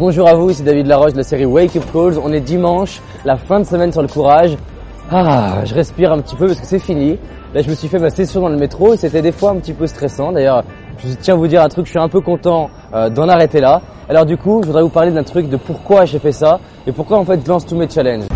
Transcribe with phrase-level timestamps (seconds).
[0.00, 2.18] Bonjour à vous, ici David Laroche de la série Wake Up Calls.
[2.18, 4.56] On est dimanche, la fin de semaine sur le courage.
[5.08, 7.16] Ah, je respire un petit peu parce que c'est fini.
[7.54, 9.56] Là, je me suis fait ma session dans le métro et c'était des fois un
[9.58, 10.32] petit peu stressant.
[10.32, 10.64] D'ailleurs,
[10.98, 13.60] je tiens à vous dire un truc, je suis un peu content euh, d'en arrêter
[13.60, 13.82] là.
[14.08, 16.58] Alors du coup, je voudrais vous parler d'un truc de pourquoi j'ai fait ça
[16.88, 18.26] et pourquoi en fait je lance tous mes challenges.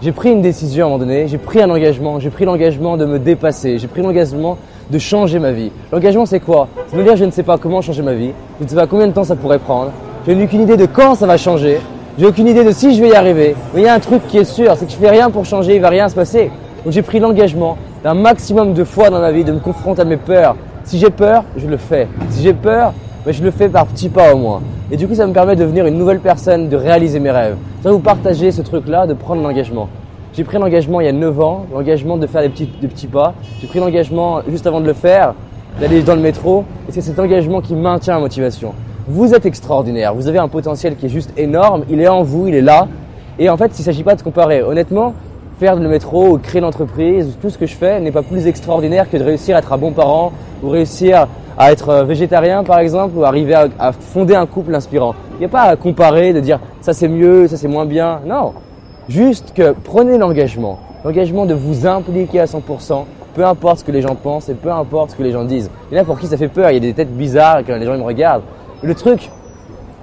[0.00, 2.96] J'ai pris une décision à un moment donné, j'ai pris un engagement, j'ai pris l'engagement
[2.96, 4.56] de me dépasser, j'ai pris l'engagement
[4.90, 5.72] de changer ma vie.
[5.90, 6.68] L'engagement c'est quoi?
[6.86, 8.30] C'est me dire je ne sais pas comment changer ma vie,
[8.60, 9.90] je ne sais pas combien de temps ça pourrait prendre,
[10.24, 11.80] je n'ai aucune idée de quand ça va changer,
[12.16, 13.56] j'ai aucune idée de si je vais y arriver.
[13.74, 15.44] Mais il y a un truc qui est sûr, c'est que je fais rien pour
[15.44, 16.52] changer, il va rien se passer.
[16.84, 20.04] Donc j'ai pris l'engagement d'un maximum de fois dans ma vie de me confronter à
[20.04, 20.54] mes peurs.
[20.84, 22.06] Si j'ai peur, je le fais.
[22.30, 22.92] Si j'ai peur,
[23.28, 24.62] mais je le fais par petits pas au moins.
[24.90, 27.56] Et du coup, ça me permet de devenir une nouvelle personne, de réaliser mes rêves.
[27.84, 29.90] Vais vous partager ce truc-là, de prendre l'engagement.
[30.32, 33.06] J'ai pris l'engagement il y a 9 ans, l'engagement de faire des petits, des petits
[33.06, 33.34] pas.
[33.60, 35.34] J'ai pris l'engagement juste avant de le faire,
[35.78, 36.64] d'aller dans le métro.
[36.88, 38.72] Et c'est cet engagement qui maintient la motivation.
[39.06, 42.46] Vous êtes extraordinaire, vous avez un potentiel qui est juste énorme, il est en vous,
[42.46, 42.88] il est là.
[43.38, 44.62] Et en fait, il ne s'agit pas de comparer.
[44.62, 45.12] Honnêtement,
[45.60, 49.10] faire le métro ou créer l'entreprise, tout ce que je fais n'est pas plus extraordinaire
[49.10, 50.32] que de réussir à être un bon parent
[50.62, 55.14] ou réussir à être euh, végétarien par exemple ou arriver à, fonder un couple inspirant.
[55.34, 58.20] Il n'y a pas à comparer, de dire ça c'est mieux, ça c'est moins bien.
[58.24, 58.54] Non,
[59.08, 64.02] juste que prenez l'engagement, l'engagement de vous impliquer à 100%, peu importe ce que les
[64.02, 65.70] gens pensent et peu importe ce que les gens disent.
[65.90, 67.62] Il y en a pour qui ça fait peur, il y a des têtes bizarres
[67.66, 68.44] quand les gens me regardent.
[68.82, 69.30] Le truc,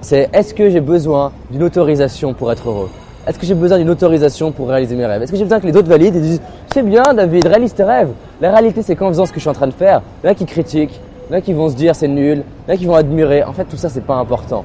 [0.02, 2.90] c'est est-ce que j'ai besoin d'une autorisation pour être heureux?
[3.26, 5.24] Est-ce que j'ai besoin d'une autorisation pour réaliser mes rêves?
[5.24, 7.84] Est-ce que j'ai besoin que les autres valident et disent C'est bien, David, réalise tes
[7.84, 10.28] rêves La réalité, c'est qu'en faisant ce que je suis en train de faire, il
[10.28, 12.44] y en a qui critiquent, il y en a qui vont se dire c'est nul,
[12.68, 13.44] il y en a qui vont admirer.
[13.44, 14.64] En fait, tout ça, c'est pas important.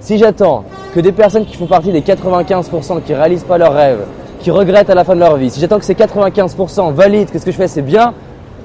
[0.00, 4.04] Si j'attends que des personnes qui font partie des 95% qui réalisent pas leurs rêves,
[4.40, 7.38] qui regrettent à la fin de leur vie, si j'attends que ces 95% valident que
[7.38, 8.12] ce que je fais c'est bien,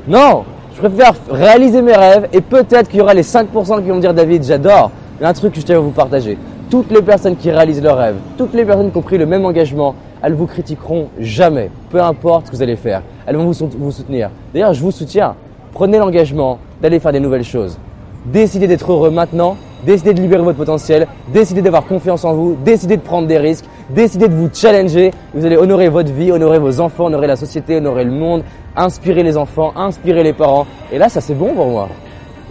[0.05, 0.43] non
[0.75, 4.13] Je préfère réaliser mes rêves et peut-être qu'il y aura les 5% qui vont dire
[4.13, 4.91] David, j'adore.
[5.19, 6.37] Il y a un truc que je tiens à vous partager.
[6.69, 9.45] Toutes les personnes qui réalisent leurs rêves, toutes les personnes qui ont pris le même
[9.45, 13.01] engagement, elles vous critiqueront jamais, peu importe ce que vous allez faire.
[13.25, 14.29] Elles vont vous soutenir.
[14.53, 15.35] D'ailleurs, je vous soutiens.
[15.73, 17.77] Prenez l'engagement d'aller faire des nouvelles choses.
[18.25, 22.97] Décidez d'être heureux maintenant, décidez de libérer votre potentiel, décidez d'avoir confiance en vous, décidez
[22.97, 25.11] de prendre des risques, décidez de vous challenger.
[25.33, 28.43] Vous allez honorer votre vie, honorer vos enfants, honorer la société, honorer le monde,
[28.75, 30.65] inspirer les enfants, inspirer les parents.
[30.91, 31.89] Et là, ça c'est bon pour moi.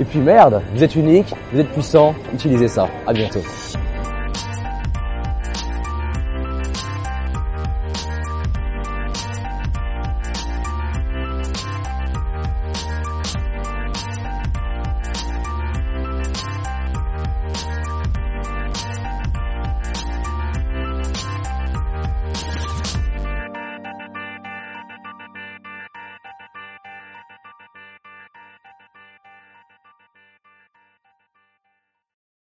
[0.01, 2.89] Et puis merde, vous êtes unique, vous êtes puissant, utilisez ça.
[3.07, 3.41] À bientôt.